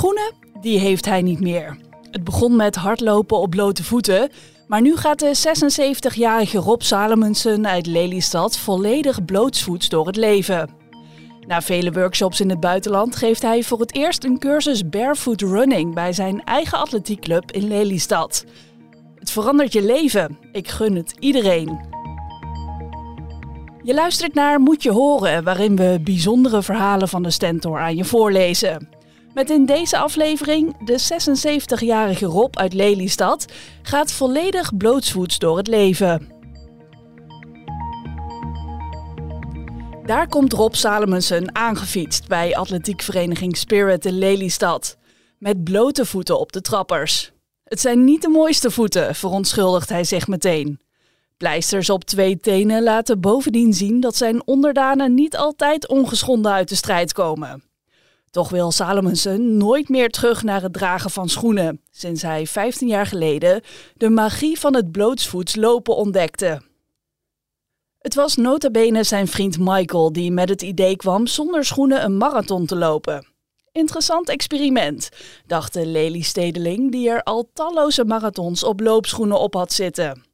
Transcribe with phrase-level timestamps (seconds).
[0.00, 1.78] Schoenen, die heeft hij niet meer.
[2.10, 4.30] Het begon met hardlopen op blote voeten,
[4.66, 10.70] maar nu gaat de 76-jarige Rob Salomonsen uit Lelystad volledig blootsvoets door het leven.
[11.46, 15.94] Na vele workshops in het buitenland geeft hij voor het eerst een cursus barefoot running
[15.94, 18.44] bij zijn eigen atletiekclub in Lelystad.
[19.14, 20.38] Het verandert je leven.
[20.52, 21.80] Ik gun het iedereen.
[23.82, 28.04] Je luistert naar Moet je horen, waarin we bijzondere verhalen van de Stentor aan je
[28.04, 28.98] voorlezen.
[29.34, 30.98] Met in deze aflevering de
[31.78, 33.46] 76-jarige Rob uit Lelystad
[33.82, 36.28] gaat volledig blootsvoets door het leven.
[40.04, 44.96] Daar komt Rob Salomonsen aangefietst bij atletiekvereniging Spirit in Lelystad.
[45.38, 47.32] Met blote voeten op de trappers.
[47.64, 50.80] Het zijn niet de mooiste voeten, verontschuldigt hij zich meteen.
[51.36, 56.74] Pleisters op twee tenen laten bovendien zien dat zijn onderdanen niet altijd ongeschonden uit de
[56.74, 57.69] strijd komen.
[58.30, 63.06] Toch wil Salomonsen nooit meer terug naar het dragen van schoenen, sinds hij 15 jaar
[63.06, 63.62] geleden
[63.96, 66.62] de magie van het blootsvoets lopen ontdekte.
[67.98, 72.16] Het was nota bene zijn vriend Michael die met het idee kwam zonder schoenen een
[72.16, 73.26] marathon te lopen.
[73.72, 75.08] Interessant experiment,
[75.46, 80.24] dacht de Lely-stedeling die er al talloze marathons op loopschoenen op had zitten.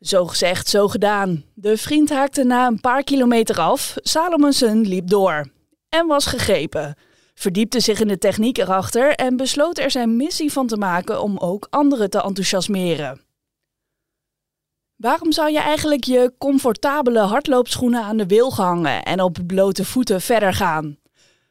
[0.00, 1.44] Zo gezegd, zo gedaan.
[1.54, 5.54] De vriend haakte na een paar kilometer af, Salomonsen liep door.
[5.96, 6.94] En was gegrepen.
[7.34, 11.38] Verdiepte zich in de techniek erachter en besloot er zijn missie van te maken om
[11.38, 13.20] ook anderen te enthousiasmeren.
[14.96, 20.20] Waarom zou je eigenlijk je comfortabele hardloopschoenen aan de wil hangen en op blote voeten
[20.20, 20.98] verder gaan?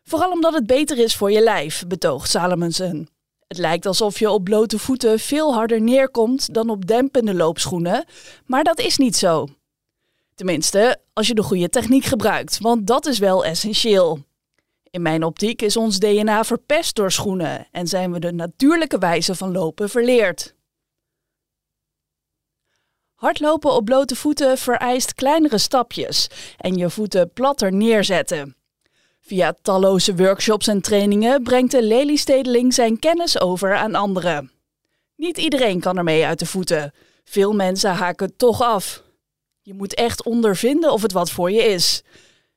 [0.03, 3.07] Vooral omdat het beter is voor je lijf, betoogt Salomonsen.
[3.47, 8.05] Het lijkt alsof je op blote voeten veel harder neerkomt dan op dempende loopschoenen,
[8.45, 9.47] maar dat is niet zo.
[10.35, 14.19] Tenminste, als je de goede techniek gebruikt, want dat is wel essentieel.
[14.95, 19.35] In mijn optiek is ons DNA verpest door schoenen en zijn we de natuurlijke wijze
[19.35, 20.55] van lopen verleerd.
[23.15, 28.55] Hardlopen op blote voeten vereist kleinere stapjes en je voeten platter neerzetten.
[29.21, 34.51] Via talloze workshops en trainingen brengt de Lelystedeling zijn kennis over aan anderen.
[35.15, 36.93] Niet iedereen kan ermee uit de voeten.
[37.23, 39.03] Veel mensen haken toch af.
[39.61, 42.03] Je moet echt ondervinden of het wat voor je is.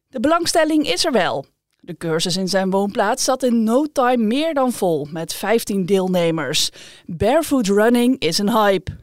[0.09, 1.47] De belangstelling is er wel.
[1.89, 6.71] De cursus in zijn woonplaats zat in no time meer dan vol met 15 deelnemers.
[7.07, 8.97] Barefoot running is een hype.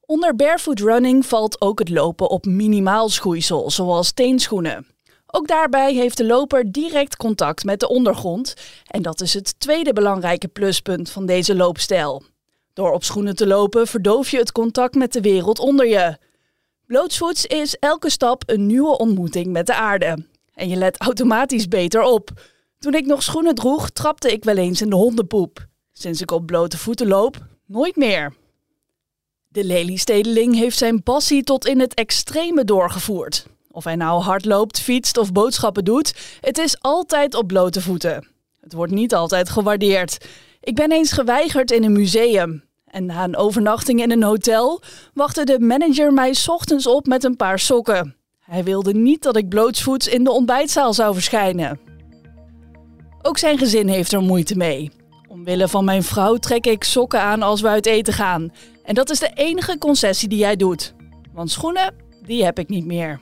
[0.00, 4.86] Onder barefoot running valt ook het lopen op minimaal schoeisel, zoals teenschoenen.
[5.26, 8.54] Ook daarbij heeft de loper direct contact met de ondergrond
[8.86, 12.22] en dat is het tweede belangrijke pluspunt van deze loopstijl.
[12.72, 16.18] Door op schoenen te lopen verdoof je het contact met de wereld onder je.
[16.86, 20.34] Blootsvoets is elke stap een nieuwe ontmoeting met de aarde.
[20.56, 22.30] En je let automatisch beter op.
[22.78, 25.66] Toen ik nog schoenen droeg, trapte ik wel eens in de hondenpoep.
[25.92, 27.36] Sinds ik op blote voeten loop,
[27.66, 28.34] nooit meer.
[29.48, 33.46] De Lelystedeling heeft zijn passie tot in het extreme doorgevoerd.
[33.70, 38.28] Of hij nou hard loopt, fietst of boodschappen doet, het is altijd op blote voeten.
[38.60, 40.26] Het wordt niet altijd gewaardeerd.
[40.60, 42.64] Ik ben eens geweigerd in een museum.
[42.84, 44.82] En na een overnachting in een hotel
[45.14, 48.16] wachtte de manager mij ochtends op met een paar sokken.
[48.46, 51.80] Hij wilde niet dat ik blootsvoets in de ontbijtzaal zou verschijnen.
[53.22, 54.90] Ook zijn gezin heeft er moeite mee.
[55.28, 58.52] Omwille van mijn vrouw trek ik sokken aan als we uit eten gaan.
[58.84, 60.94] En dat is de enige concessie die hij doet.
[61.32, 63.20] Want schoenen, die heb ik niet meer.